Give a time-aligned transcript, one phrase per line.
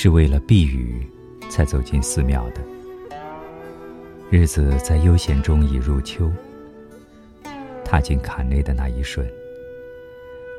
[0.00, 1.04] 是为了避雨
[1.50, 2.62] 才走进寺庙的。
[4.30, 6.30] 日子在悠闲中已入秋。
[7.84, 9.28] 踏进坎内的那一瞬，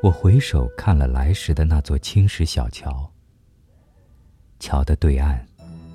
[0.04, 3.10] 我回首看了来时的那座青石小桥。
[4.60, 5.40] 桥的对岸，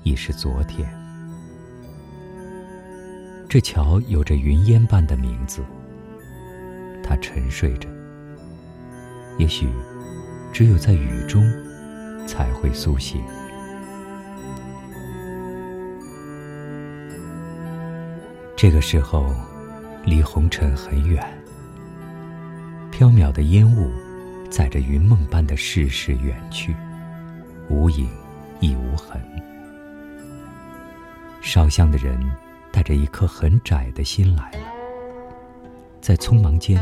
[0.01, 0.91] 已是昨天。
[3.47, 5.63] 这桥有着云烟般的名字，
[7.03, 7.87] 它沉睡着。
[9.37, 9.69] 也许，
[10.51, 11.43] 只有在雨中，
[12.25, 13.23] 才会苏醒。
[18.55, 19.33] 这个时候。
[20.05, 21.19] 离红尘很远，
[22.91, 23.91] 飘渺的烟雾
[24.51, 26.75] 载着云梦般的世事远去，
[27.71, 28.07] 无影
[28.59, 29.19] 亦无痕。
[31.41, 32.19] 烧香的人
[32.71, 34.67] 带着一颗很窄的心来了，
[36.01, 36.79] 在匆忙间，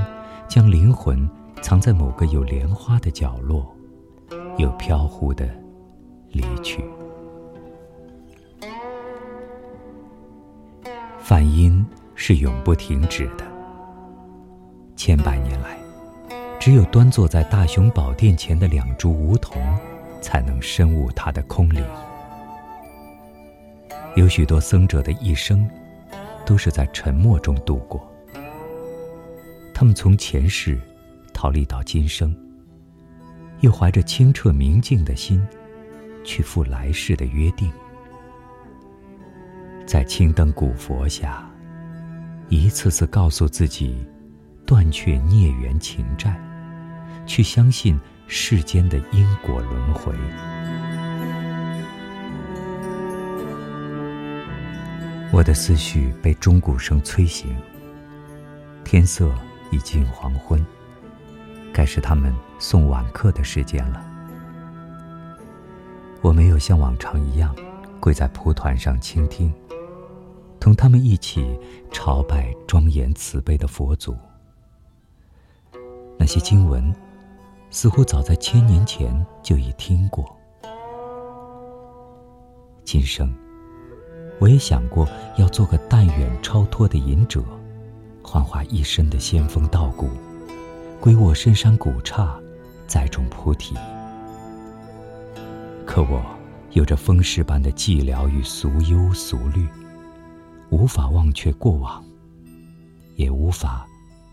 [0.50, 1.26] 将灵魂
[1.62, 3.74] 藏在某个有莲花的角落，
[4.58, 5.50] 又飘忽的
[6.30, 6.84] 离去。
[11.20, 11.86] 梵音。
[12.16, 13.44] 是永不停止的。
[14.96, 15.78] 千百年来，
[16.60, 19.62] 只有端坐在大雄宝殿前的两株梧桐，
[20.22, 21.84] 才能深悟它的空灵。
[24.16, 25.70] 有许多僧者的一生，
[26.46, 28.10] 都是在沉默中度过。
[29.74, 30.80] 他们从前世
[31.34, 32.34] 逃离到今生，
[33.64, 35.42] 又怀着清澈明净的心，
[36.26, 37.72] 去赴来世的约定。
[39.88, 41.50] 在青灯古佛下。
[42.50, 44.06] 一次次告诉自己，
[44.66, 46.40] 断却孽缘情债，
[47.26, 47.98] 去相信
[48.28, 50.14] 世间的因果轮回。
[55.32, 57.56] 我的思绪被钟鼓声催醒，
[58.84, 59.34] 天色
[59.72, 60.64] 已近黄昏，
[61.74, 64.06] 该是他们送晚课的时间了。
[66.22, 67.54] 我没有像往常一样
[68.00, 69.54] 跪在蒲团上倾听。
[70.60, 71.60] 同他们一起
[71.92, 74.16] 朝拜庄严慈悲的佛祖。
[76.18, 76.96] 那些经文，
[77.70, 80.24] 似乎早在千年前就已听过。
[82.86, 83.30] 今生，
[84.40, 85.06] 我也想过
[85.36, 87.44] 要做个淡远超脱的隐者，
[88.24, 90.08] 幻化一身的仙风道骨，
[91.04, 92.42] 归卧深山古刹，
[92.88, 93.76] 栽种菩提。
[95.86, 96.24] 可我
[96.72, 99.68] 有着风蚀般的寂寥与俗忧俗虑。
[100.70, 102.02] 无法忘却过往，
[103.18, 103.86] 也无法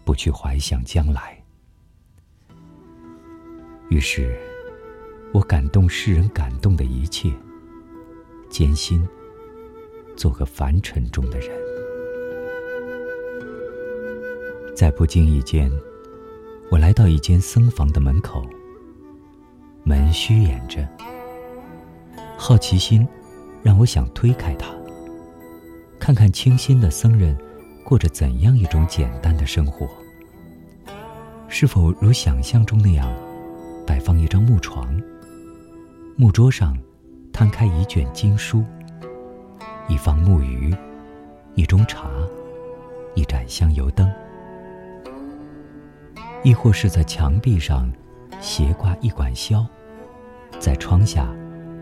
[0.04, 1.42] 不去怀想将来。
[3.88, 4.38] 于是，
[5.34, 7.32] 我感动世人感动的一切，
[8.48, 9.04] 艰辛
[10.16, 11.50] 做个凡尘中的人。
[14.76, 15.68] 在不经意间，
[16.70, 18.46] 我来到一间僧房的门口，
[19.82, 20.88] 门虚掩着，
[22.38, 23.06] 好奇心
[23.60, 24.70] 让我想推开它。
[25.98, 27.36] 看看清新的僧人
[27.84, 29.88] 过着怎样一种简单的生活？
[31.48, 33.12] 是否如想象中那样，
[33.84, 34.96] 摆放一张木床，
[36.16, 36.78] 木桌上
[37.32, 38.64] 摊开一卷经书，
[39.88, 40.72] 一方木鱼，
[41.56, 42.08] 一盅茶，
[43.16, 44.08] 一盏香油灯，
[46.42, 47.90] 亦或是在墙壁上
[48.40, 49.66] 斜挂一管箫，
[50.58, 51.28] 在窗下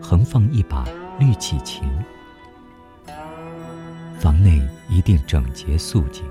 [0.01, 0.85] 横放一把
[1.17, 1.89] 绿绮琴？
[4.19, 6.25] 房内一定整洁肃静，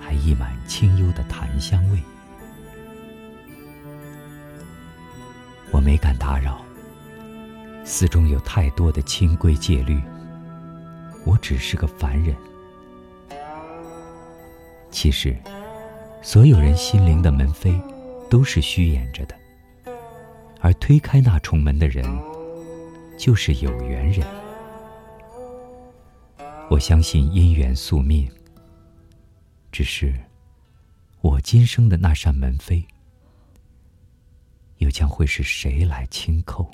[0.00, 2.02] 还溢满清幽的檀香味。
[5.70, 6.60] 我没敢打扰，
[7.84, 10.02] 寺中有太多的清规戒律，
[11.24, 12.34] 我只是个凡人。
[14.90, 15.36] 其实，
[16.20, 17.80] 所有人心灵的门扉
[18.28, 19.34] 都是虚掩着的，
[20.60, 22.04] 而推开那重门的人，
[23.16, 24.26] 就是有缘人。
[26.68, 28.30] 我相信因缘宿命，
[29.72, 30.12] 只是
[31.22, 32.84] 我今生的那扇门扉，
[34.78, 36.68] 又将会是谁来轻叩？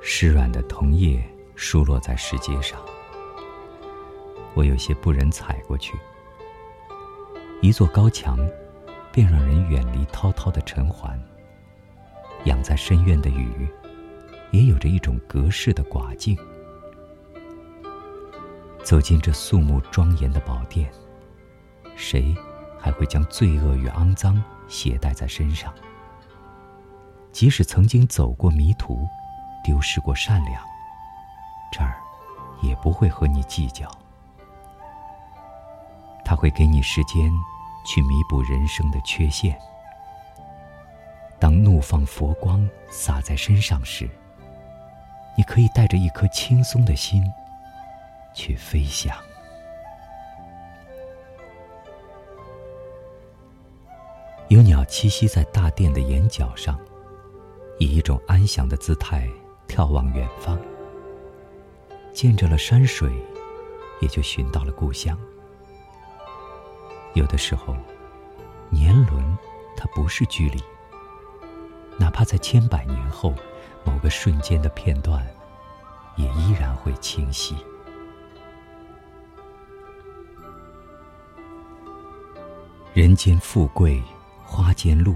[0.00, 1.22] 湿软的桐叶
[1.56, 2.80] 疏落在石阶上，
[4.60, 5.98] 我有些不忍踩过去。
[7.62, 8.36] 一座高墙，
[9.10, 11.18] 便让人远离滔滔的尘寰。
[12.44, 13.66] 养在深院的雨。
[14.50, 16.36] 也有着一种隔世的寡静。
[18.82, 20.90] 走进这肃穆庄严的宝殿，
[21.94, 22.34] 谁
[22.76, 25.72] 还会将罪恶与肮脏携带在身上？
[27.30, 29.06] 即使曾经走过迷途，
[29.62, 30.60] 丢失过善良，
[31.72, 31.94] 这儿
[32.60, 33.88] 也不会和你计较。
[36.40, 37.30] 会给你时间
[37.84, 39.54] 去弥补人生的缺陷，
[41.38, 44.08] 当怒放佛光洒在身上时，
[45.36, 47.22] 你可以带着一颗轻松的心
[48.32, 49.14] 去飞翔。
[54.48, 56.80] 有鸟栖息在大殿的檐角上，
[57.78, 59.28] 以一种安详的姿态
[59.68, 60.58] 眺望远方。
[62.14, 63.12] 见着了山水，
[64.00, 65.18] 也就寻到了故乡。
[67.14, 67.76] 有的时候，
[68.70, 69.38] 年轮
[69.76, 70.62] 它不是距离，
[71.98, 73.34] 哪怕在千百年后，
[73.84, 75.26] 某个瞬间的片段，
[76.16, 77.56] 也依然会清晰。
[82.92, 84.02] 人间富贵。
[84.52, 85.14] 花间路，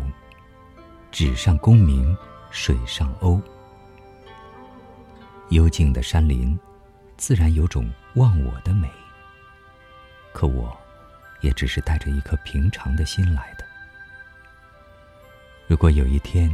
[1.10, 2.16] 纸上功名
[2.52, 3.42] 水上鸥。
[5.48, 6.56] 幽静的山林，
[7.16, 8.88] 自然有种忘我的美。
[10.32, 10.72] 可我，
[11.44, 13.66] 也只是带着一颗平常的心来的。
[15.66, 16.50] 如果有一天，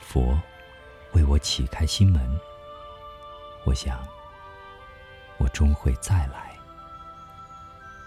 [0.00, 0.40] 佛
[1.12, 2.40] 为我启开心门，
[3.64, 4.02] 我想，
[5.36, 6.50] 我终会再来。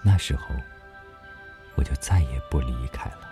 [0.02, 0.48] 那时候，
[1.76, 3.30] 我就再也不离开了。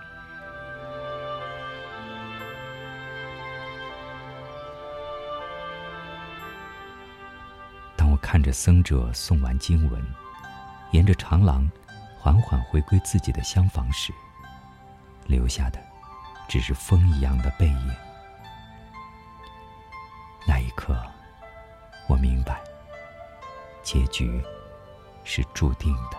[7.95, 9.99] 当我看着僧者诵完经文，
[10.91, 11.67] 沿着长廊
[12.23, 14.13] 缓缓回归自己的厢房时，
[15.25, 15.79] 留下的
[16.47, 17.95] 只是风一样的背影。
[20.47, 20.95] 那一刻，
[22.07, 22.61] 我明白，
[23.81, 24.39] 结局
[25.23, 26.17] 是注定的。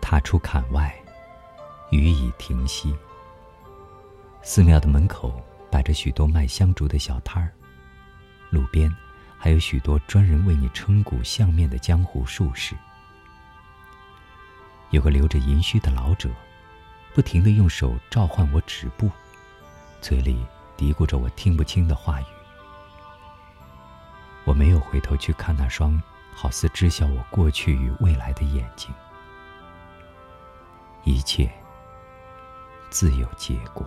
[0.00, 0.94] 踏出坎外，
[1.90, 2.96] 雨已停息。
[4.42, 5.42] 寺庙的门口
[5.72, 7.50] 摆着许多卖香烛的小摊儿，
[8.50, 8.94] 路边
[9.38, 12.76] 还有许多专人为你称骨相面的江湖术士。
[14.90, 16.28] 有个留着银须的老者，
[17.14, 19.10] 不停的用手召唤我止步，
[20.02, 20.44] 嘴里
[20.76, 22.26] 嘀咕着我听不清的话语。
[24.44, 25.98] 我没有回头去看那双
[26.34, 28.92] 好似知晓我过去与未来的眼睛，
[31.04, 31.50] 一切
[32.90, 33.86] 自有结果。